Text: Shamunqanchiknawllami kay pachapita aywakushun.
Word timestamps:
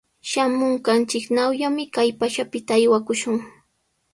Shamunqanchiknawllami 0.29 1.83
kay 1.95 2.09
pachapita 2.19 2.73
aywakushun. 2.77 3.37